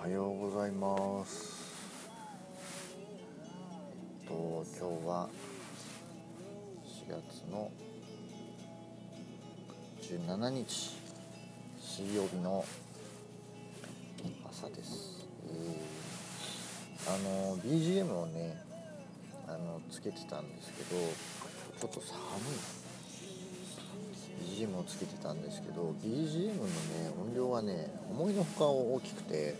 [0.00, 1.52] おはようございます。
[4.22, 5.28] えっと今日は
[7.06, 7.70] 4月の
[10.00, 10.96] 17日
[11.78, 12.64] 水曜日の
[14.50, 15.28] 朝です。
[15.44, 16.00] えー
[17.06, 18.56] あの BGM をね
[19.46, 21.00] あのつけてたんですけど
[21.78, 22.16] ちょっと寒
[24.56, 26.70] い BGM をつけてたんですけど BGM のね
[27.20, 29.56] 音量がね思いのほか大きくて、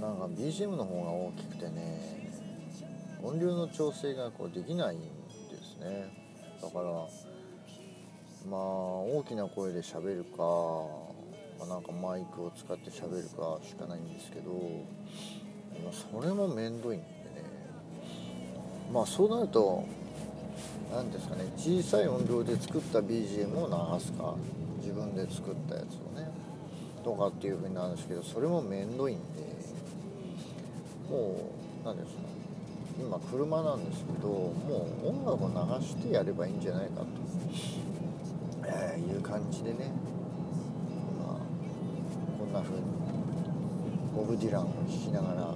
[0.00, 2.30] なんか BGM の方が大きくてね
[3.22, 5.06] 音量の調整がこうできないんで
[5.62, 6.08] すね。
[6.62, 6.84] だから
[8.50, 10.42] まあ大きな声で喋るか、
[11.58, 14.52] まあ、なんかマイクを使って喋るかしかないんですけど
[15.84, 17.10] まあそれもめんどいんでね。
[18.90, 19.84] まあそうなると
[20.90, 24.34] 何ですかね小さい音量で作った BGM を流すか
[24.80, 26.26] 自分で作ったやつをね
[27.04, 29.50] とかっていう風になるんですけどそれもめんどいんで。
[31.10, 31.50] も
[31.82, 32.22] う何ですか。
[32.98, 37.06] 今車なんですけどもう音楽を流してやればいいんじゃないかと、
[38.66, 39.90] えーいう感じでね。
[41.18, 41.38] まあ
[42.38, 42.82] こんな風に
[44.14, 45.54] ボブ・ディランを聴きながら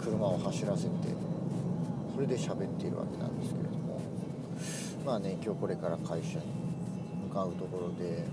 [0.00, 0.90] 車を走らせて
[2.14, 4.00] それで喋っているわけなんですけれども。
[5.04, 6.44] まあね今日これから会社に
[7.28, 8.24] 向かうところで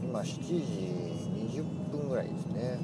[0.00, 0.54] 今7時
[1.58, 2.78] 20分ぐらいですね。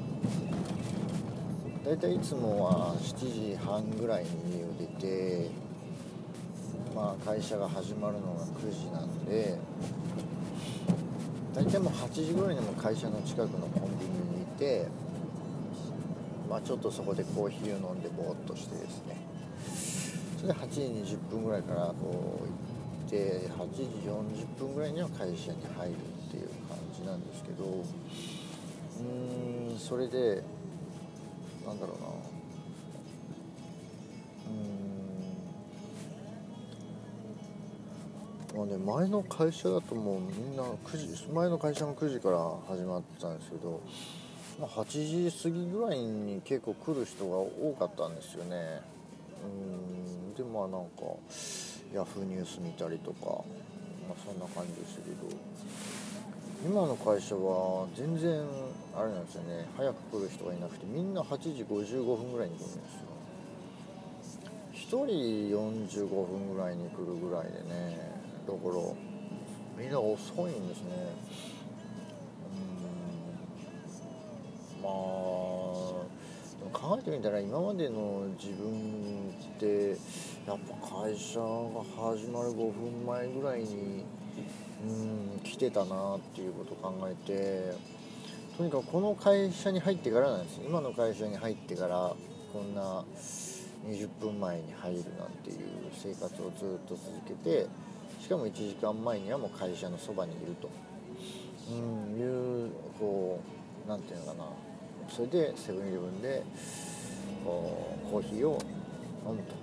[1.87, 5.49] だいたいいつもは7時半ぐらいに家を出て
[6.93, 9.57] まあ会社が始まるのが9時なんで
[11.55, 14.85] 大体もう8時ぐらいにも会社の近くのコンビニにいて
[16.49, 19.15] まあちょっとそこでコーヒーを飲んでぼーっとしてですね。
[20.41, 20.81] それで8時
[21.15, 30.43] 20分ぐらいからこう行って8時40分ぐらいには会社に入るっていう感じなんですけどうーんそれで
[31.67, 32.07] なんだろうな。
[38.55, 38.67] うん。
[38.67, 42.37] まあね前の会社だともうみんな9時前の会社も9時から
[42.69, 43.81] 始まってたんですけど
[44.59, 48.81] まあ8時過ぎぐらいに結構来る人が多かったんですよね。
[49.43, 50.33] うん。
[50.35, 51.03] でまあなんか
[51.93, 53.43] ヤフーニュース見たりとか、
[54.07, 55.96] まあ、そんな感じでしたけど。
[56.67, 58.43] 今の会社は全然
[58.93, 59.65] あれなんですよね。
[59.77, 63.07] 早く来る人がいなくてみんな8時55分ぐらいに来るんですよ。
[64.73, 65.15] 1人
[65.95, 68.73] 45分ぐらいに来るぐらいでねだから
[69.81, 70.91] みんな遅いんですね。
[74.77, 75.56] うんまあ
[76.87, 79.89] 考えてみたら今までの自分って
[80.47, 81.83] やっぱ会社が
[82.13, 84.05] 始まる5分前ぐらいに
[84.85, 87.73] うん来てたなっていうことを考えて
[88.55, 92.15] とにかくこの会社に入ってからなんです今の会社に入ってから
[92.53, 93.03] こんな
[93.85, 95.57] 20分前に入るなんていう
[95.91, 97.67] 生活をずっと続けて
[98.21, 100.69] しかも1時間前にはもう会社のそばにいると、
[101.69, 103.41] うん、いうこ
[103.85, 104.66] う何て言うのかな。
[105.09, 106.43] それでセブンイレブンで
[107.43, 108.59] コーヒーを
[109.27, 109.55] 飲むと。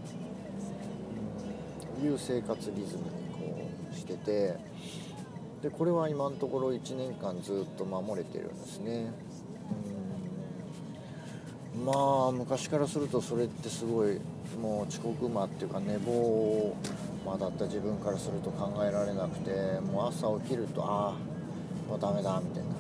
[2.05, 4.57] いう生活リズムにこうしてて。
[5.65, 9.11] でこれは今のところ1年間ずっと守れてるんですね。
[11.83, 14.21] まあ昔からするとそれってすごい
[14.61, 16.77] もう遅刻魔っていうか寝坊
[17.25, 22.74] 魔だった自分からすると考えられなくてもう朝起きるとああもうダメだみたいな。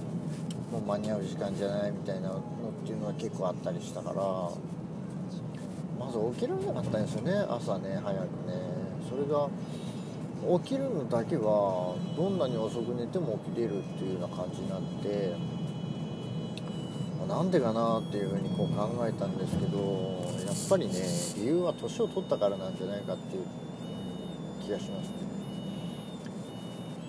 [0.75, 2.41] もう間に合う時間じゃないみたいなのっ
[2.85, 4.15] ていうのは結構あったりしたから
[6.05, 8.75] まず起きられなかったんですよね朝ね早くね。
[9.09, 9.49] それが
[10.59, 15.37] 起きるのだけはどんなに遅く寝ても起きれるっていうような感じになって
[17.29, 19.79] なんでかなっていうふうにこう考えたんですけど
[20.45, 20.95] やっぱりね
[21.37, 23.45] 理由は年を取ったからなんじゃないかっていう
[24.61, 25.34] 気がしますね。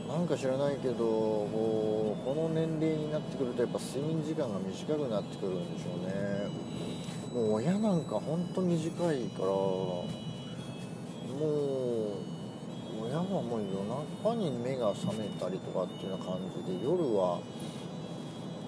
[0.08, 6.14] なんか知らないけどこうこの年齢になってくるとやっぱ睡眠時間が短くなってくるんでしょうね。
[7.34, 8.94] もう親なんかほんと短い
[9.36, 10.16] からも
[11.42, 13.84] う親はもう夜
[14.24, 17.40] 中に目が覚めたりとかっていうような感じで夜は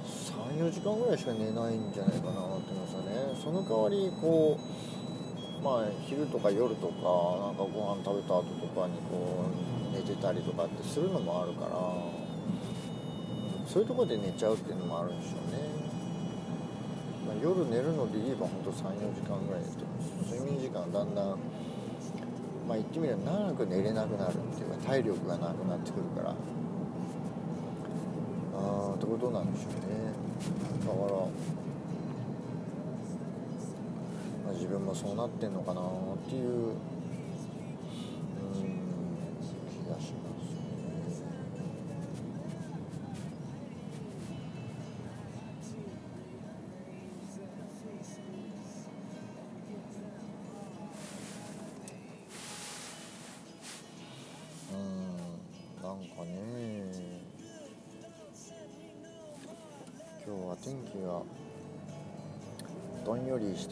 [0.03, 3.39] 34時間ぐらいしか寝ないんじゃないかなと思いますよね。
[3.41, 6.93] その代わりこうまあ昼とか夜とか
[7.45, 11.71] なんかご飯食べた後とかにこう寝てたりとかってするのもあるから
[13.67, 15.57] そういうところで寝ちゃうっていうのもあるんでしょうね、
[17.27, 20.33] まあ、夜寝るので言えばほんと34時間ぐらい寝てます。
[20.33, 21.39] 睡眠時間だんだん
[22.67, 26.35] まあ言ってみれば長く寝れなくなるっていうか体力がなくなってくるから。
[28.59, 30.07] あーってことなんでしょうね。
[30.87, 31.13] から、
[34.45, 35.83] まあ、自分もそうなってんのかなっ
[36.29, 36.73] ていう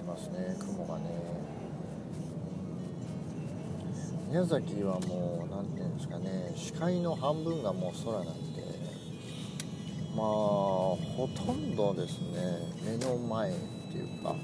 [0.06, 1.26] ますね雲がね。
[4.30, 8.64] 宮崎はもう何ていうんですかね視界の半分がもう空なんで
[10.16, 13.54] まあほとんどですね目の前っ
[13.92, 14.36] ていうか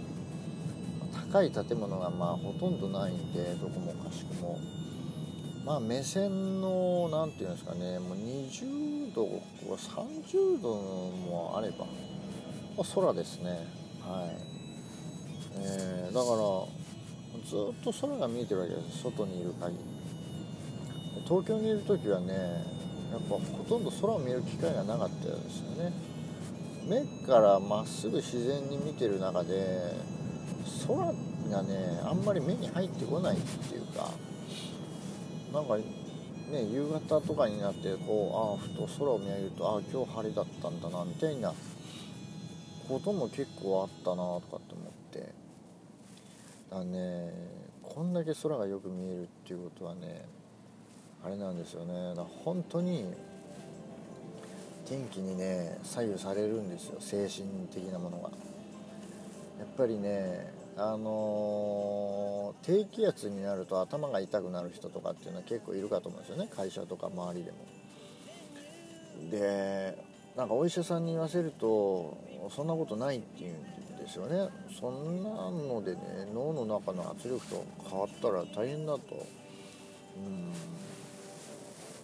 [1.31, 4.60] 高い建物がまあほとんどないんでどこもかしくも。
[5.66, 9.28] まあ目線の何ていうんですかねもう20度
[9.75, 11.86] 30度もあれば
[12.78, 13.68] ま空ですね。
[14.02, 14.50] はい、
[15.57, 16.81] えーだから
[17.48, 19.83] ずっと空が見えてるわけです外にいる限り。
[21.24, 25.94] 東京にいる時はねやっぱほとんど空を見る機会がなかったですよね。
[26.88, 29.95] 目からまっすぐ自然に見てる中で
[30.88, 31.13] 空
[31.50, 34.12] がねあんまり目に入ってこないっていうか
[35.54, 35.83] なんかね
[36.71, 41.54] 夕方とかになってこうああふと空を見上げるとああ今日晴れだったんだなみたいな
[42.88, 45.00] ことも結構あったなとかって思って。
[46.71, 47.33] だね
[47.83, 50.25] こんだけ空がよく見えるっていうことはね
[51.23, 52.15] あれなんですよね。
[52.15, 53.06] だから本当に
[54.88, 56.95] 天気にね左右されるんですよ。
[57.00, 58.29] 精神的なものが。
[59.59, 66.50] やっぱりねあのー低気圧になると頭が痛くなる人とかっていうのは結構いるかと思うんですよね。
[66.56, 67.57] 会社とか周りでも。
[69.29, 69.97] で
[70.35, 72.18] なんかお医者さんに言わせると
[72.50, 73.56] そんなことないって言うん
[74.01, 74.50] ですよね。
[74.80, 76.01] そんなのでね
[76.33, 79.25] 脳の中の圧力と変わったら大変だと。
[80.18, 80.51] うん。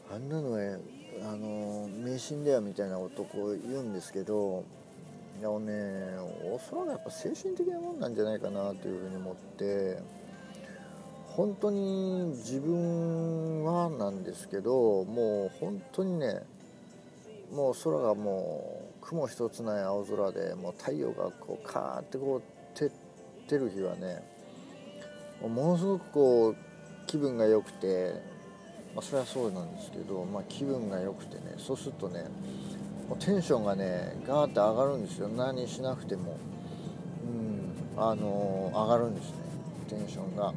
[0.09, 0.79] あんなのね
[1.21, 4.63] あの迷信だよみたいな男言うんですけど
[5.39, 9.97] いやねおそらくやっぱ精神的なもんなんじゃないかなというふうに思って
[11.27, 16.41] 本当に自分はなんですけどもう本当にね
[17.53, 24.21] もう空がもう雲一つない青空でもう太陽がこうカーってこう照ってる日はね
[25.42, 26.56] ものすごくこう
[27.06, 28.21] 気分が良くて、
[28.94, 32.25] まあ、それはそうなんですけど、まあ、気分が良くてねそうするとね
[33.07, 35.30] もうテンションがねガーって上がるんですよ。
[35.30, 36.36] 何しなくても。
[37.24, 39.38] うんあの上がるんですね。
[39.88, 40.53] テンションが。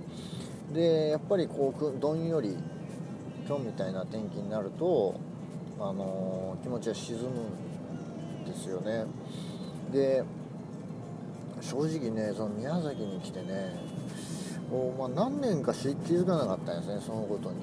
[0.73, 2.57] でやっぱりこうどんより
[3.47, 5.15] 今日みたいな天気になると
[5.79, 7.70] あの気持ちが沈むん
[8.45, 9.05] ですよね。
[9.93, 10.25] で
[11.61, 13.75] 正直ねその宮崎に来てね
[14.71, 17.57] もうま何年か気づかなかったんですねそのことに。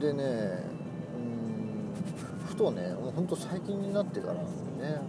[0.00, 5.00] でねうんふとねもうほんと最近になってからなんでね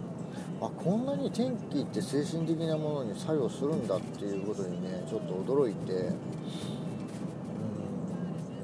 [0.60, 6.04] あこんなに天気って精神的なものに作用するんだっていうことにねちょっと驚いてうんい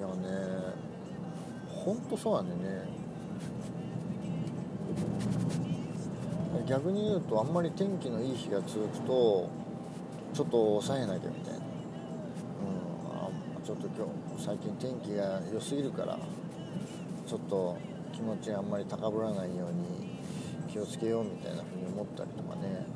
[0.00, 0.74] やね
[1.68, 2.88] ほんとそうなんでね
[6.68, 9.48] 逆に言うとあんまり天気のいい日が続くと
[10.34, 11.64] ちょっと抑えなきゃみたいな、うん、
[13.26, 13.30] あ
[13.64, 16.18] ちょっと今日最近天気が良すぎるから
[17.26, 17.78] ちょっと
[18.12, 20.18] 気持ちあんまり高ぶらないように
[20.70, 22.86] 気をつけようみたいな風に思ったりとかね、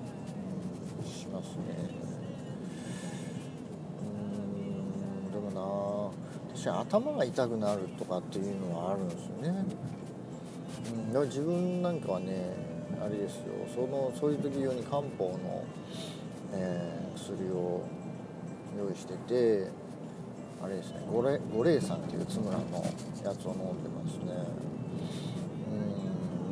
[1.02, 1.62] うん、しますね。
[4.02, 6.12] うんでもな
[6.54, 9.64] 私頭が痛くなるとかっていうのはあるんですよね、
[10.92, 13.52] うん、だから自分なんかはねあれですよ。
[13.74, 15.64] そのそういう時用に漢方の、
[16.52, 17.82] えー薬を
[18.76, 19.70] 用意してて
[20.62, 21.00] あれですね。
[21.10, 21.22] 五
[21.64, 22.64] 霊さんっていう津村の
[23.24, 24.32] やつを飲んでますね。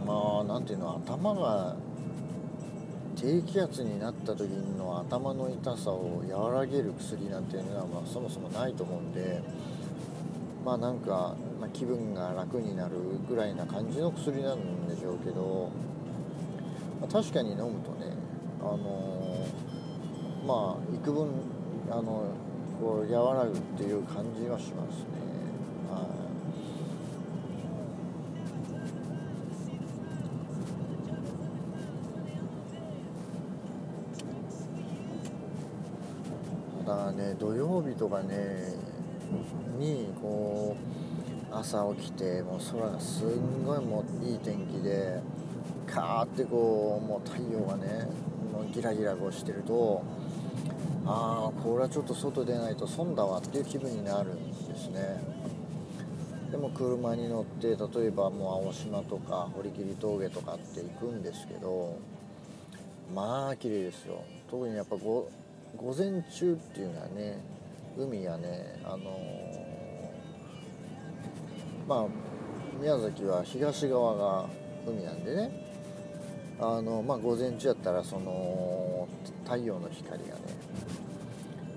[0.02, 1.76] うんまあなんていうの頭が
[3.16, 9.42] 低気圧になった時の頭の痛さを和らげる薬なんていうのは、まあ、そもそもないと思うんで
[10.64, 12.97] まあなんか、まあ、気分が楽になる
[13.28, 15.70] ぐらいな感じの薬なんでしょうけど、
[17.00, 18.12] まあ確かに飲むとね
[18.61, 21.28] あのーまあ幾分
[21.90, 22.25] あの
[22.80, 25.04] こう和らぐっていう感じはしますね。
[25.90, 26.07] は
[36.83, 36.87] い。
[36.87, 38.75] ただね土曜日とかね
[39.78, 40.76] にこ
[41.52, 45.21] う朝起きてもう空がすんごいもういい天気で
[45.90, 48.06] カーってこうもう太陽がね
[48.52, 50.02] もうギラギラこうしてると
[51.06, 55.20] ああこれはちょっと外出ないと損だわっていう気分になるんですね。
[56.50, 61.97] でも車に乗って例えばもう青島とか堀切峠とかって行くんですけど
[63.14, 64.25] まあ綺麗ですよ。
[64.50, 65.30] 特にやっぱ午
[65.97, 67.38] 前中っていうのはね
[67.97, 69.00] 海やねあのー、
[71.88, 72.06] まあ
[72.80, 74.49] 宮崎は東側が
[74.87, 75.69] 海なんでね。
[76.62, 79.09] あのまあ午前中やったらその
[79.45, 80.40] 太陽の光がね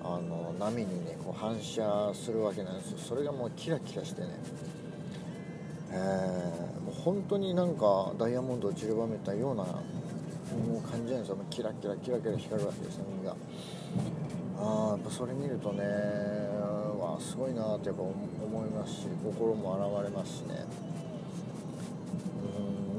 [0.04, 2.98] あの波にねこう反射するわけなんですよ。
[2.98, 4.28] それがもうキラキラしてね。
[5.90, 9.80] えー、もう本当になんかダイヤモンドを散りばめたようなも
[10.80, 11.38] う感じなんですよ。
[11.50, 13.36] キラキラキラキラ光るわけですね海が。
[14.60, 15.84] あやっぱそれ見るとね
[17.00, 20.66] わすごいなってやっぱ思いますし心も洗われますしね。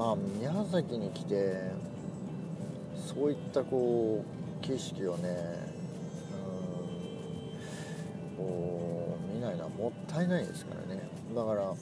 [0.05, 1.71] まあ宮崎に来て
[2.95, 5.35] そういったこう景色をね
[8.37, 11.01] こう見ないのはもったいないですからね。
[11.33, 11.73] だから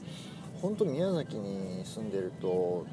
[0.61, 2.85] 本当宮崎に住んでるとこ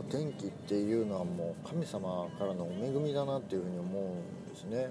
[0.00, 4.90] う天気っていうのはもう神様からのお恵みだなっていうふうに思うんですね。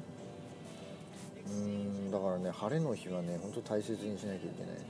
[1.47, 4.85] うんだからね晴れの日はね本当大切にしなきゃいけないです。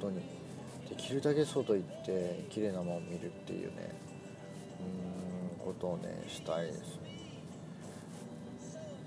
[0.00, 0.22] 本当に。
[0.88, 4.13] できるだけ外行って綺麗なものを見るっていうね。
[5.58, 6.98] ことをねしたいです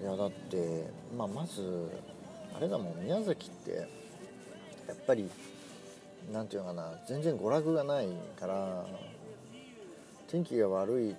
[0.02, 1.90] いやだって、まあ、まず
[2.56, 3.72] あれだもん宮崎って
[4.88, 5.30] やっぱり
[6.32, 8.08] 何て言うのかな全然娯楽がない
[8.40, 8.86] から
[10.28, 11.16] 天気が悪い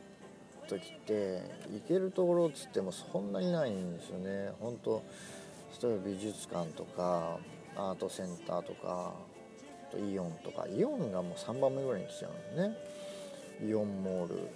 [0.68, 4.50] 時って行けるところっつってもそんなにないんですよね。
[4.60, 5.02] 本当
[5.82, 7.38] 例えば美術館とか
[7.74, 9.14] アートセンターとか
[9.96, 12.76] イオンとかイオンがもう3番目ぐらいに来ちゃうんですね。
[13.66, 14.48] イオンモール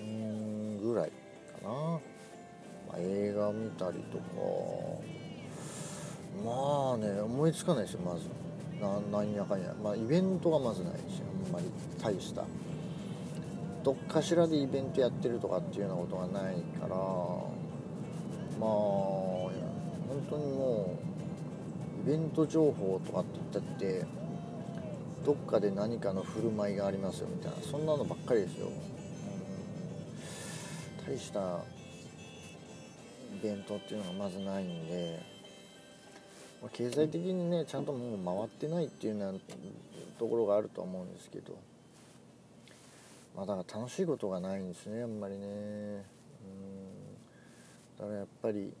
[0.00, 2.00] うんぐらいかな、ま
[2.94, 4.24] あ、映画見たりとか。
[6.44, 8.28] まあね思いつかないですよまず。
[9.10, 9.74] なんやかんや。
[9.82, 11.66] まあイベントがまずないしあんまり
[12.00, 12.44] 大した。
[13.82, 16.96] どっかしらでイベントやってるとかっていうようなことがないから。
[18.60, 18.68] まあ
[20.08, 20.96] 本当にも
[22.06, 24.06] うイベント情報とかって言ったって
[25.24, 28.68] どっかで何かの振る舞いがありますよみたいなそんなのばっかりですよ、
[31.06, 31.60] 大した
[33.36, 35.22] イベントっていうのがまずないんで
[36.62, 39.38] ま経済的にねちゃんともう回ってないっていうような
[40.18, 41.56] ところがあると思うんですけど
[43.36, 45.46] まあだから楽しいことがないんですねあんまりね。
[45.46, 46.02] うん
[47.98, 48.72] だからやっぱり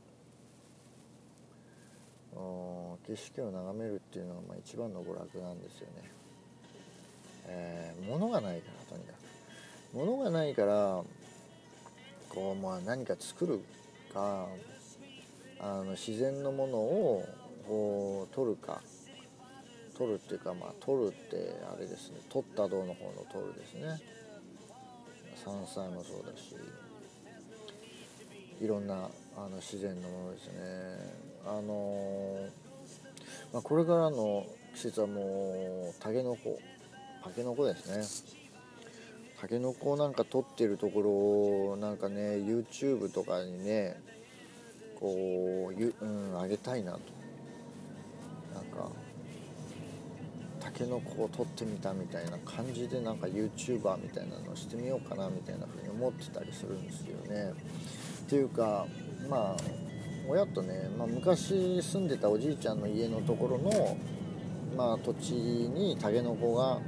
[3.08, 6.02] 景色を眺めるっていうのがまあ一番の娯楽なんですよね、
[7.48, 9.16] えー、物がないからとにかく。
[9.96, 11.02] 物がないから
[12.28, 13.60] こうまあ何か作る
[14.12, 14.46] か
[15.60, 17.24] あの自然のものを
[17.68, 18.80] を取るか。
[19.96, 22.20] 取るっていうかまあ取るってあれですね。
[22.28, 24.00] 取った銅の方の取るですね。
[25.44, 26.54] 山菜もそうだし
[28.60, 30.52] いろんなあの自然のものですね。
[31.44, 32.48] あの
[33.52, 36.60] まあ、これからの季節はもうタケノコ
[37.22, 37.86] タケノコです
[38.26, 38.38] ね
[39.40, 44.00] タケノコなんか取ってるところなんかね YouTube とかにね
[44.98, 47.00] こうゆ、うん、あげたいなと
[48.54, 48.90] なんか
[50.58, 57.52] タケノコを撮ってみたみたいな感じでなんか YouTuber みたいなのしてみようかなみたいな風に思ってたりするんですよね。
[58.22, 58.86] っていうか
[59.30, 59.88] まあ
[60.28, 63.96] 親とね、まあ、昔住んでたおじいちゃんの家のところの、
[64.76, 66.80] まあ、土地にタケノコが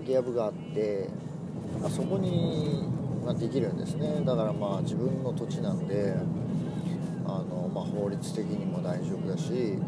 [0.00, 1.08] 竹やぶがあって
[1.82, 2.84] あそこに、
[3.24, 4.22] ま、できるんですね。
[4.24, 6.14] だからまあ自分の土地なんで
[7.24, 9.78] あの、まあ、法律的にも大丈夫だし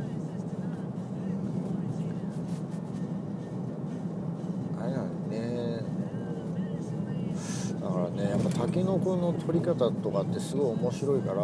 [8.58, 11.40] タケノコの取り方とかってすごい面白いから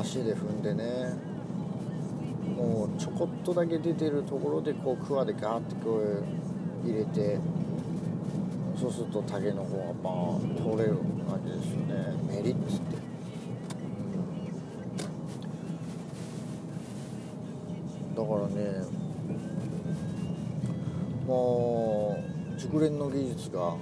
[0.00, 1.14] 足で踏んでね
[2.54, 6.47] もうちょこっとだけ出てるところでこうクワでガーってこう
[6.84, 7.38] 入れて
[8.78, 10.92] そうするとタケノコがバーン取れる
[11.28, 11.94] わけですよね。
[12.28, 12.96] メリッツって、
[18.06, 18.86] うん、だからね
[21.26, 22.16] も
[22.56, 23.74] う熟練の技術が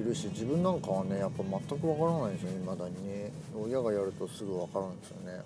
[0.00, 3.32] いるし自分なんかはねやっぱ全くわからないですよ未だにね。
[3.54, 5.42] 親がやるとすぐ分かるんですよね。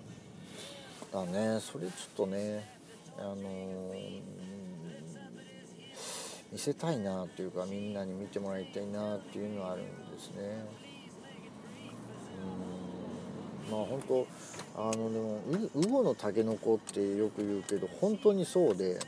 [1.11, 2.69] だねそれちょっとね
[3.17, 4.21] あのー、
[6.51, 10.65] 見せたいなっていうかみんなに見てもらいたいなっていうのはあるんですね。
[13.67, 13.71] うん。
[13.71, 14.27] まあ本当
[14.75, 15.41] あのでも
[15.75, 18.99] ウゴのタケノコってよく言うけど本当にそうで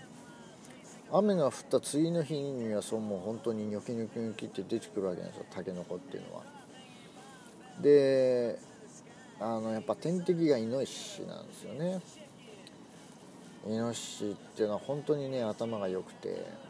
[1.12, 6.44] 雨が降った次の日にはそうもう本当にニョキニョキニョキって出てくるわけなんですよタケノコっていうのは。
[7.82, 8.60] で
[9.40, 12.02] あのやっぱ天敵がイノシシなんですよね。
[13.66, 16.69] イノシシっていうのは本当にね頭が良くて。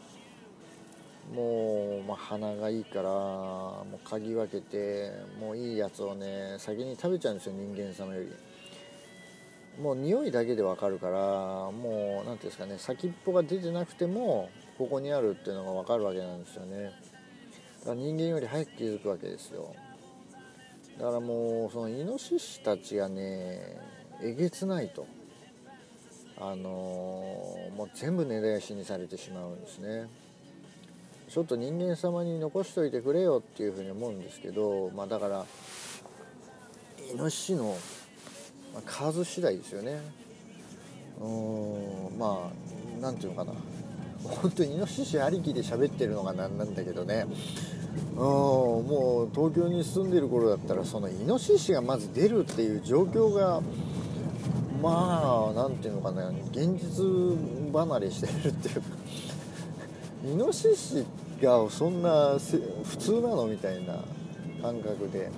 [1.34, 8.30] もう、まあ、鼻がいいからもう嗅ぎ分けてもういいやつをね先に食べちゃうんですよ人間様より。
[9.80, 11.18] もう匂いだけでわかるから
[11.70, 16.92] もう何ていうんですかね先っぽが出てなくてもここにあるっていうのがわかるわけなんですよね。
[17.80, 19.74] だから人間より早く気づくわけですよ。
[20.98, 23.78] だからもうそのイノシシたちがね
[24.22, 25.06] えげつないと。
[26.42, 26.62] あの
[27.76, 30.08] もう全部根絶やしにされてしまうんですね。
[31.30, 35.46] ちょっと人間様に残しといてくれよっていうふうに思うんですけどまあだから
[37.12, 37.76] イノシシの
[38.84, 40.00] 数次第ですよね。
[41.20, 43.56] うんまあ何て言うのかな。
[44.24, 47.26] 本当にイノシシありきで喋ってるのがなんなんだけどね。
[48.14, 53.60] うんもう東京に住んでる頃だったらそのイノシシがまず出るっていう状況が
[54.82, 56.28] まあ何て言うのかな。
[56.50, 57.04] 現実
[57.72, 58.82] 離れしてるっていうか。
[60.22, 61.04] イノシシ
[61.40, 62.38] がそんな
[62.84, 63.46] 普通なの？
[63.46, 63.94] みたいな
[64.62, 65.30] 感覚で。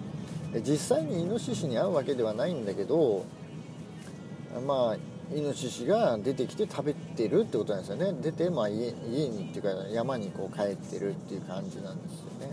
[0.61, 3.25] 実際にイノシシに会うわけではないんだけど
[4.67, 8.13] まあイノシシが出てきて食べてるってことなんですよね。
[8.21, 12.53] 出て、まあ家、家にっていうか山にこう帰ってるっていう感じなんですよね。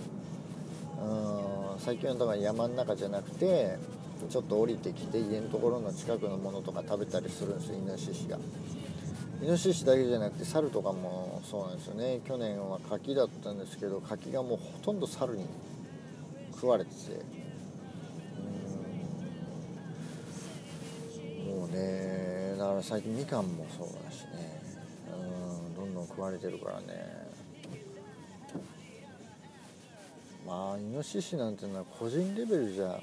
[1.74, 3.78] うん最近はだから山の中じゃなくて
[4.30, 8.38] ちょっと降りてきて家のところの近くのものとか食べたりするんですよイノシシが。
[9.42, 12.20] イノシシだけじゃなくて猿とかもそうなんですよね。
[12.28, 15.46] 去年は柿だったんですけど柿がもうほとんど猿に
[16.54, 16.98] 食われてて。
[21.48, 21.60] うん。
[21.60, 24.62] もうねだから最近みかんもそうだしね。
[25.10, 27.30] うんどんどん食われてるからね。
[30.46, 33.00] まあイノシシなんていうのは個人レベルじゃ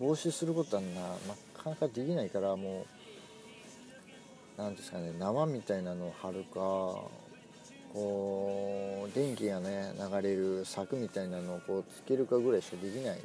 [0.00, 1.06] 防止することはなな
[1.62, 3.01] かなかできないからもう
[4.56, 6.58] 何ですかね縄みたいなのを張るか
[7.92, 13.20] こう電気がね流れる柵みたいなのをこうつけるかぐらいしかできない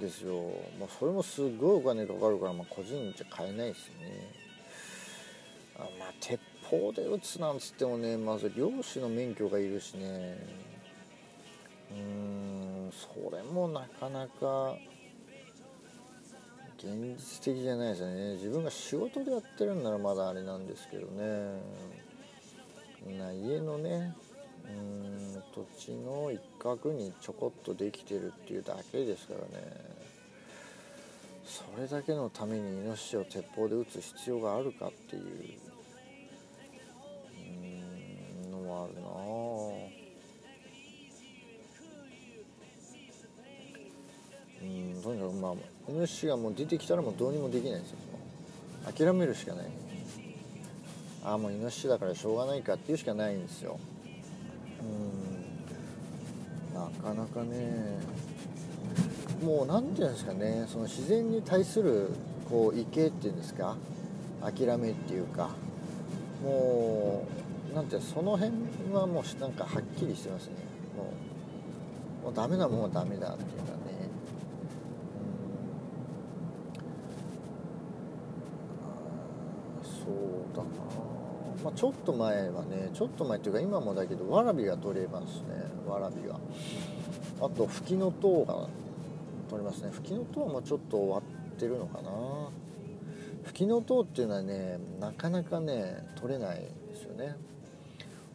[0.00, 0.42] ですよ、
[0.78, 4.50] まあ、それもすごいお金かかるから、まあ、個人じゃ買えないですね。
[5.76, 10.36] あまあ鉄砲で撃つなんつってもねまず漁師の免許がいるしね。
[11.92, 14.76] うんそれもなかなか
[16.82, 18.32] 現実的じゃないですよね。
[18.36, 21.60] 自分が仕事でやってるんならまだあれなんですけどね。
[23.18, 24.14] な家のね
[24.66, 30.00] うん土地の一角にちょこっとできてるっていうだけですからね。
[31.44, 35.22] それだけのためにイノシシを鉄砲で撃つ必要があるかっていう
[38.50, 39.00] のはあるな。
[45.00, 45.52] うとにかくまあ
[45.90, 47.96] イノシシがもう出てきたらもうどうにもできないですよ。
[48.96, 49.66] 諦めるしかない。
[51.24, 53.78] ああもうイノシシだからしょうがないかっていうしかないんですよ。
[54.82, 56.74] うん。
[56.74, 57.98] なかなかね
[59.44, 62.10] もう何て言うんですかねその自然に対する
[62.48, 63.76] こう池っていうんですか
[64.42, 65.50] 諦めっていうか
[66.42, 67.26] も
[67.72, 68.52] うなんてその辺
[68.92, 70.54] はもうなんかはっきりしてますね。
[70.96, 71.12] も
[72.22, 73.99] うもうダメなもんはダメだっていうかね。
[80.04, 80.68] そうだな。
[81.62, 85.70] まあ、ちょっと前はねちょっと前っていうか今もだけどわらびが取れますね。
[85.86, 86.38] わらびが。
[87.40, 88.66] あとフキノトウが
[89.48, 89.90] 取れますね。
[89.90, 91.22] フキノトウもちょっと終わっ
[91.58, 92.10] てるのかな。
[93.44, 97.36] フキノトウっていうのはねなかなかね取れないんですよね。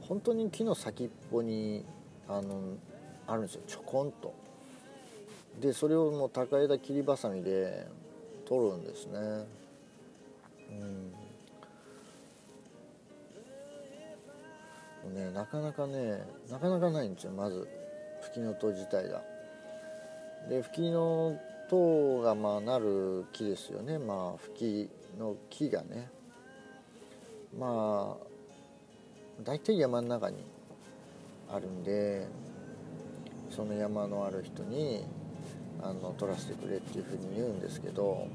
[0.02, 1.84] 本当に木の先っぽに
[2.28, 2.76] あの
[3.26, 3.62] あるんですよ。
[3.66, 4.36] ちょこんと。
[5.60, 7.88] でそれをもう高枝切りばさみで
[8.48, 9.20] 取るんですね。
[10.70, 11.25] うん。
[15.10, 17.68] ねなかなかねなかなかないんですよまず
[18.22, 19.22] フキノトウ自体が。
[20.50, 21.40] でフキノ
[21.70, 26.10] トウがまあなる木ですよねまあフキの木がね
[27.58, 28.26] まあ
[29.44, 30.38] 大体山の中に
[31.52, 32.28] あるんで
[33.50, 35.06] その山のある人に
[35.82, 38.28] あの取らせてくれっていうふうに言うんですけど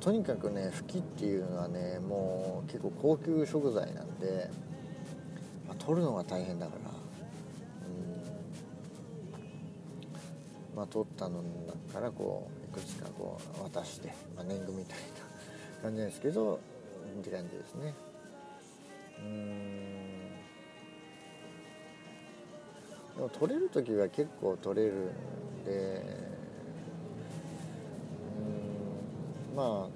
[0.00, 4.69] とにかくねフキっていうのはねもう結構高級食材なんで。
[5.90, 6.90] 取るのが大変だから、
[10.70, 14.98] うん、まあ取ったのだからこういくつかこう渡して、まあ、年貢みたい
[15.80, 16.60] な感じですけど
[17.20, 17.92] って感じですね。
[19.18, 20.30] うん。
[23.16, 26.04] でも取れる時は結構取れるんで
[29.50, 29.56] うん。
[29.56, 29.88] ま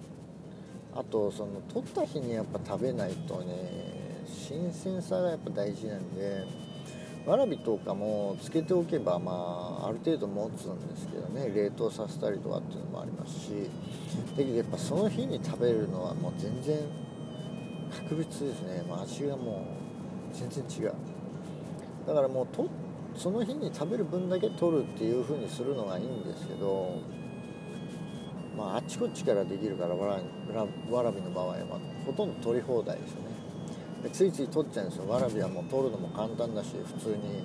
[0.93, 3.94] ああとその取った日にやっぱ食べないとね
[4.35, 6.45] 新鮮さがやっぱ大事なんで
[7.25, 13.71] わらびとかもつけておけばまあある程度持つんですけどね冷凍させたりとかっていうのもありますし
[14.37, 16.81] だけどやっぱその日に食べるのはもう全然
[17.91, 19.65] 格別ですね、まあ、味がも
[20.33, 20.95] う全然違う。
[22.07, 22.69] だからもうと
[23.17, 26.99] その日に食べる分だけ取るっていう風にするのがいいんですけど
[28.57, 30.19] まああっちこっちからできるからわ
[30.53, 31.57] らわらびの場合は、
[32.05, 33.34] ほとんど取り放題ですよね。
[34.11, 35.09] ついつい取っちゃうんですよ。
[35.09, 37.39] わらびはもう取るのも簡単だし普通に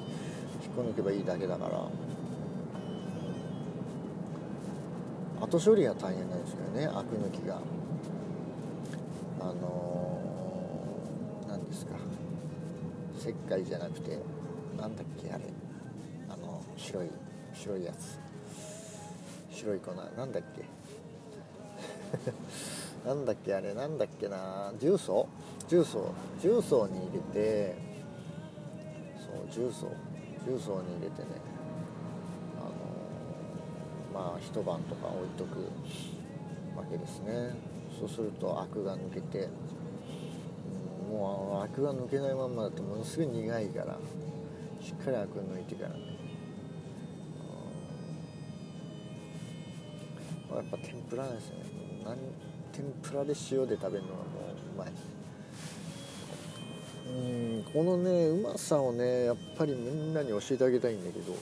[0.64, 1.88] 引っこ抜けばいいだけだから。
[5.42, 7.62] 後処理が大変なんですよねアク抜きが。
[9.40, 11.96] あのー、何ですか。
[13.18, 14.20] 石灰じゃなくて
[14.78, 15.44] なんだっけあれ。
[16.30, 17.08] あの白い
[17.54, 18.20] 白いやつ。
[19.52, 19.92] 白い粉。
[19.94, 20.64] なんだっけ。
[23.08, 24.74] なんだっけあれなんだっけな。
[24.80, 25.28] 重曹
[25.70, 27.78] 重曹重曹に入れて
[29.20, 29.88] そう重曹
[30.48, 31.28] 重曹に入れてね
[32.58, 32.72] あの
[34.32, 35.60] まあ一晩とか置いとく
[36.76, 37.54] わけですね。
[38.00, 39.50] そうするとアクが抜けて、
[41.12, 43.98] もうアクが抜けないまんまだとものすごい苦いから
[44.82, 45.96] しっかりアク抜いてからね、
[50.52, 51.56] やっぱ天ぷらですね。
[52.72, 55.19] 天ぷらで塩で食べるのはもううまい。
[57.10, 61.34] うんこのねうまさをねやっぱりみんなに教えてあげたいんだけど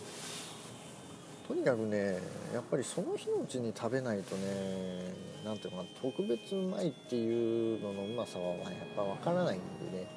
[1.48, 2.20] とにかくね
[2.54, 5.14] やっぱりその日のうちに食べないとね
[5.46, 8.64] 何ていうかな特別うまいっていうののうまさはやっ
[8.96, 10.08] ぱ分からないんでね。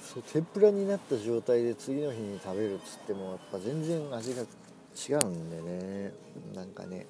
[0.00, 6.12] そう天ぷらになった状態で次の日に食べるっつってもやっぱ全然味が違うんでね。
[6.54, 7.06] なんかね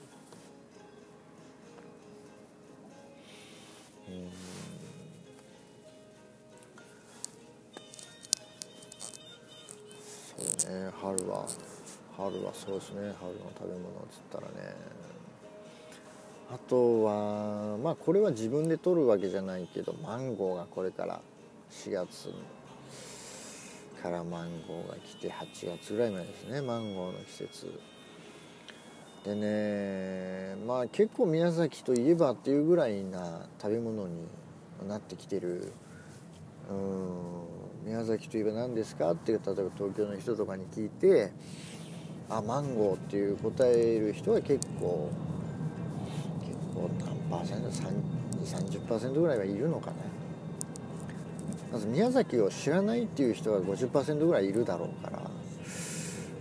[10.36, 10.90] そうね。
[11.00, 11.46] 春は
[12.16, 13.12] 春はそうですね。
[13.18, 14.74] 春の食べ物っつったらね。
[16.50, 21.22] あとはまあこれは自分で取るわけじゃないけどマンゴーがこれから
[21.70, 22.30] 4月
[24.02, 26.60] からマンゴーが来て8月ぐらいまでですね。
[26.60, 27.72] マンゴーの季節。
[29.24, 34.26] でねまあ結構宮崎といえばっていうぐらいな食べ物に
[34.88, 35.72] なってきてる。
[36.70, 37.12] うん
[37.84, 39.10] 宮崎といえば何ですか？
[39.12, 41.32] って例えば東京の人とかに聞いて
[42.28, 45.10] あマンゴーっていう答える人は結構
[46.40, 47.68] 結構何パーセント
[48.98, 49.96] ？30%ぐらいはいるのかな。
[51.72, 55.21] まず宮崎を知らないっていう人は50%ぐらいいるだろうから。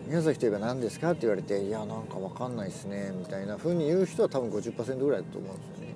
[0.08, 5.96] 宮崎といえば何ですかって言われていやなんか分かんないですねみたいな風に言う人は多分50%ぐらいだと思うんですよね。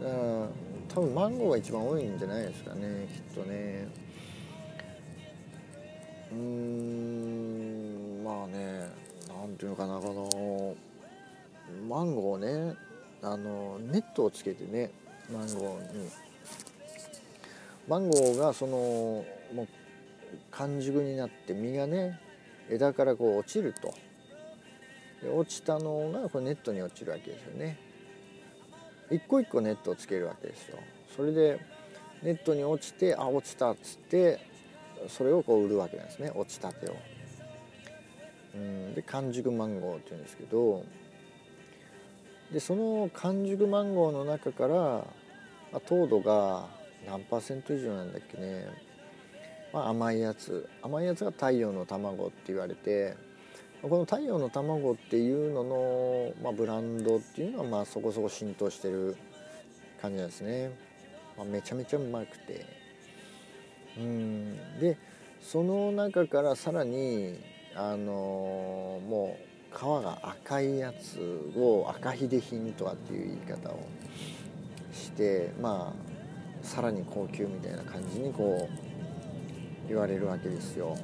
[0.00, 0.48] だから
[0.88, 3.88] 多分マンゴーが一番多いんじゃないですかねきっとね。
[6.32, 8.88] うんまあね
[9.28, 10.76] 何ていうのかなこの
[11.88, 12.76] マンゴーね
[13.22, 14.90] あのネットをつけてね
[15.32, 16.08] マンゴーに。
[17.86, 18.76] マンゴーがその
[19.52, 19.68] もう
[20.50, 22.18] 完熟になって実がね
[22.70, 23.94] 枝からこう落ちると。
[25.22, 27.78] で落ちたのがこれネットに落ちるわけですよね。
[29.10, 30.78] 一個一個ネットをつけるわけですよ。
[31.16, 31.60] それで
[32.22, 34.40] ネットに落ちてあ落ちたっつって
[35.08, 36.32] それをこう売るわけなんですね。
[36.34, 36.94] 落ちたてを。
[38.54, 40.84] うんで完熟マンゴーっていうんですけど
[42.52, 45.04] でその完熟マンゴーの中から
[45.86, 46.68] 糖度が
[47.06, 48.68] 何パーセント以上なんだっけね、
[49.74, 50.68] ま、甘いやつ。
[50.82, 53.16] 甘いやつが太陽の卵って言われて
[53.82, 59.16] この太陽の卵っていうのの、まあ、ブランドっていうのはまあそこそこ浸透してる
[60.00, 60.70] 感じなんですね、
[61.36, 62.64] まあ、めちゃめちゃうまくて。
[63.98, 64.78] うん。
[64.78, 64.96] で
[65.40, 67.38] その中からさらに
[67.74, 69.36] あのも
[69.72, 73.80] う皮が赤いやつを赤秀品とかっていう言い方を
[74.92, 78.83] してまあさらに高級みたいな感じにこう
[79.88, 80.96] 言われるわけですよ。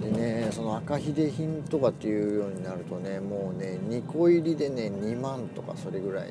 [0.00, 6.28] でねその赤秀品とかっていうようになるとねもうね2個入りでね2万とかそれぐらい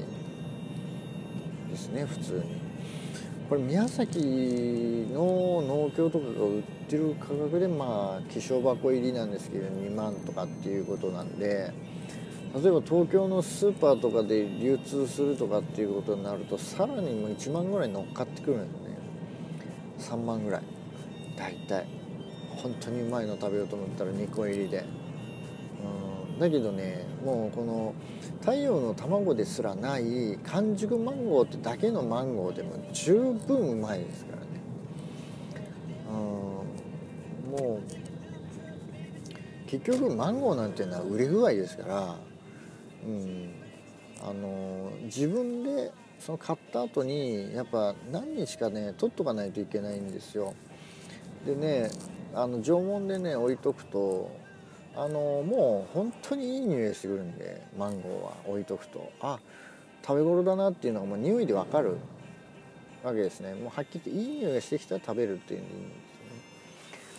[1.69, 2.65] ですね普通に。
[3.49, 4.17] これ宮崎
[5.13, 11.71] の農協とかが売ってる価格でまあ希少箱入りなんですけど2万とかっていうことなんで
[12.55, 18.97] 例えば東京のスーパーとかで流通するとかっていうことになるとさらにもう1万ぐらい乗っかってくるんですね。
[19.99, 20.61] 3万ぐらい。
[21.37, 21.85] 大体。
[22.55, 24.85] 本当にうまいの食べようと思ったら2個入りで。
[26.29, 26.39] うん。
[26.39, 27.93] だけどねもうこの
[28.41, 33.13] 太陽の卵ですらない完熟マンゴーってだけのマンゴーでも十
[33.47, 34.47] 分うまいですからね。
[36.09, 36.15] うん。
[37.51, 37.81] もう
[39.67, 42.15] 結局マンゴーなんていうのは売れ具合ですから。
[43.05, 43.51] うん。
[44.21, 50.53] あの自分でその買った後にやっぱ何日かね取っとかないといけないんですよ。
[51.45, 51.89] でね
[52.33, 54.31] あの常温でね置いとくと
[54.95, 59.11] あのもう本当にいい匂いしてくるんでマンゴーは置いとくと。
[59.21, 59.39] あ
[60.07, 61.97] 食べ頃だなっていうのがもう匂いでわかる
[63.03, 63.55] わけですね。
[63.55, 65.95] もうはっきり言っていい匂いがしてきたら食べるっていうんでいいんで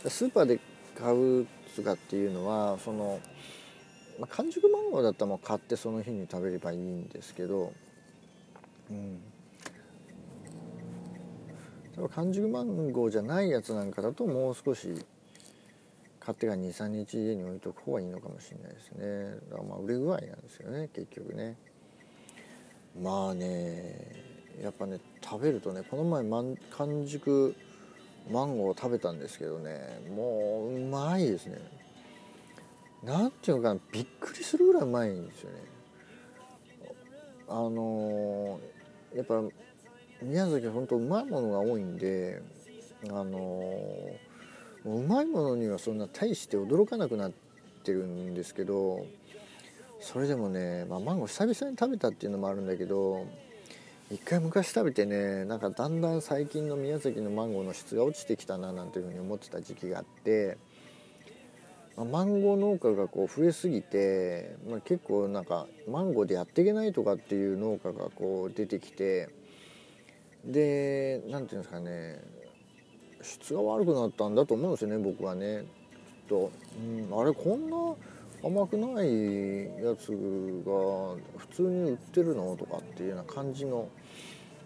[0.08, 0.30] すよね。
[0.30, 0.60] スーパーで
[0.96, 3.18] 買うとかっていうのはその
[4.18, 7.72] まあ、完熟マンゴーだったらもう買ってその日に食べればいいんですけど、
[8.90, 9.20] うん、
[12.14, 14.94] 完熟マンゴーじゃないやつなんかだともう少し
[16.20, 19.40] 買ってから23日家に置いとく方がいいのかもしれないですね。
[19.48, 21.56] だからまあ売れ具合なんですよね結局ね。
[23.00, 24.24] まあね
[24.62, 27.54] やっぱね食べるとねこの前完熟
[28.30, 31.58] マンゴーを食べたんですけどねもううまいですね。
[33.02, 35.58] 何ていうのかなびっくりするぐらいうまいんですよね。
[37.48, 39.40] あのー、やっぱ
[40.22, 42.42] 宮崎は本当うまいものが多いんで
[43.08, 43.60] あの、
[44.84, 47.32] うまいものにはそんな大して驚かなくなっ
[47.84, 49.06] てるんですけど
[50.00, 53.26] それでもね、まあ、マンゴー久々に食べたっていうのもあるんだけど
[54.10, 60.58] 一回昔食べてねなんかだんだん最近の宮崎のマンゴーの質が落ちてきたななんていうふうに思ってた時期があって
[61.96, 69.30] マンゴー農家がこう増えすぎて、まあ、結構なんかマンゴーでやっていけないとかっていう農家がこう出てきて
[70.46, 72.22] で何ていうんですかね
[73.22, 77.76] 質が悪くなったんだと思うんですよね僕はねきっと、うん、あれこんな
[78.42, 83.88] 甘くないやつが普通に売ってるのとかっていうような感じの、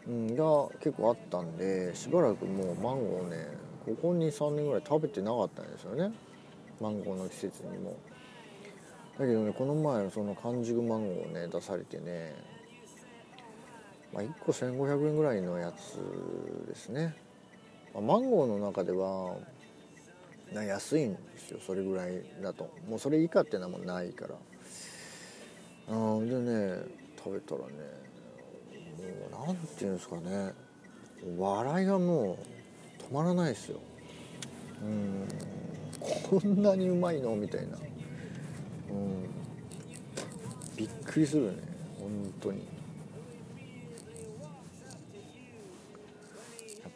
[0.06, 3.48] うん、が結構あったんでしばらくもうマンゴーね
[3.86, 6.12] ここ23年ぐらい食べてなかったんですよね。
[6.80, 7.96] マンゴーの季節にも
[9.18, 12.34] だけどねこの前その完熟マンゴーをね出されてね、
[14.12, 15.98] まあ、1個1500円ぐらいのやつ
[16.68, 17.14] ですね、
[17.94, 19.36] まあ、マンゴーの中では
[20.52, 21.60] 安いんですよ。
[21.64, 22.68] それぐらいだと。
[22.88, 24.34] もうそれ以下ってのはもうないから。
[25.92, 26.82] あでね
[27.16, 27.66] 食べたらね
[29.30, 30.52] もう何て言うんですかね。
[31.38, 32.36] 笑いがもう
[33.12, 33.78] 止まらないですよ。
[34.82, 35.28] うん。
[36.30, 37.36] こんなにうまいの？
[37.36, 37.76] みたいな、
[38.90, 39.28] うん、
[40.76, 41.58] びっくりするね。
[41.98, 42.66] 本当に。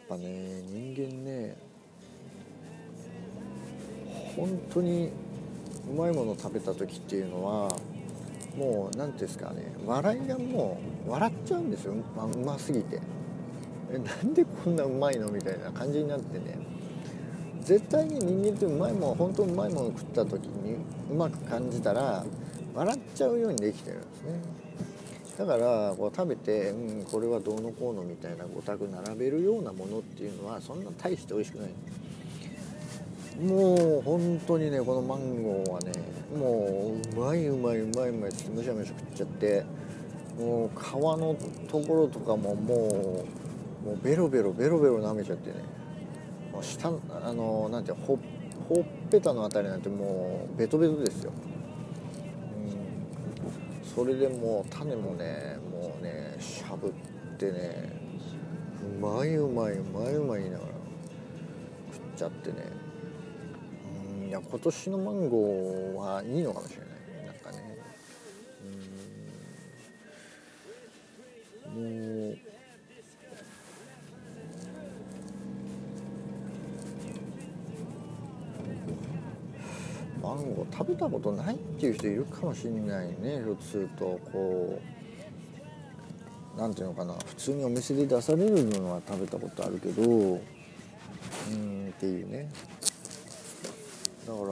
[0.07, 1.57] ぱね人間ね
[4.35, 5.11] 本当に
[5.89, 7.75] うまいもの食べた時っていうのは
[8.57, 11.93] もう何ていうんですかね笑いがもう笑っちゃうんですよ。
[11.93, 12.99] うまうますぎて。
[13.91, 16.57] えなんでこんなうまいのみたいな感じになってね。
[17.61, 20.75] 絶対に人間ってうまいもん本当うまいもの食った時に
[21.11, 22.23] うまく感じたら
[22.73, 24.39] 笑っちゃうようにできてるんですね。
[25.37, 31.69] だからこう食べて、うん、これはどうのこうのみたいなごたく並べるようなものっていうのはそんな大して美味しくない。
[33.45, 35.91] もう本当にねこのマンゴーはね
[36.33, 39.65] もううまいうまいうまいうまいってむしゃむしゃ食っちゃって
[40.39, 41.35] もう皮の
[41.67, 43.25] ところとかもも
[43.83, 45.57] うもうベロベロベロベロ舐めちゃってね。
[46.53, 48.17] もう下あのなんていうほ
[48.69, 51.31] ほっぺたのあたりなんてもうベトベトですよ、
[53.95, 56.91] それでもう種もねもうねしゃぶっ
[57.37, 57.93] てね
[58.81, 60.71] うまいうまいうまいうまい言いながら
[61.93, 62.57] 食っちゃってね。
[64.19, 67.25] うんいや今年のマンゴーはいいのかもしれない。
[67.25, 67.77] なんかね。
[71.73, 72.27] うん。
[72.27, 72.37] もう
[80.35, 83.41] マンゴー食べたことないっていう人いるかもしんないね。
[83.43, 84.81] ひょっとするとこ
[86.55, 87.13] う何ていうのかな。
[87.13, 90.35] 普通にお店で出されるものは食べたことあるけどう
[91.55, 92.49] んっていうね。
[94.27, 94.47] だから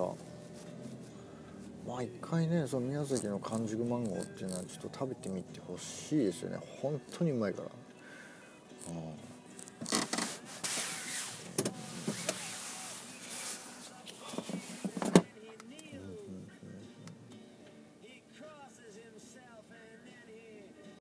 [1.87, 6.57] まあ一回ねその宮崎の完熟マンゴーっていうのはちょっと食べてみてほしいですよね。
[6.81, 7.67] 本当にうまいから。
[8.89, 10.22] うん